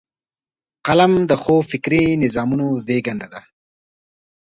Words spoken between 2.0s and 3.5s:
نظام زیږنده ده